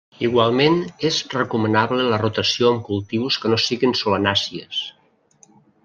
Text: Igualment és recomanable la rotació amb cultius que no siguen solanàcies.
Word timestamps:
Igualment 0.27 0.77
és 1.09 1.19
recomanable 1.33 2.07
la 2.07 2.19
rotació 2.23 2.71
amb 2.73 2.83
cultius 2.91 3.39
que 3.45 3.55
no 3.55 3.63
siguen 3.69 3.97
solanàcies. 4.03 4.85